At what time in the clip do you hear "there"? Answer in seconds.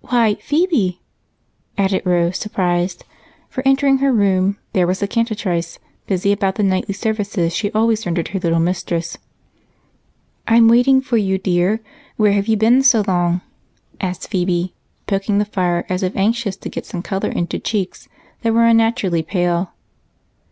4.72-4.88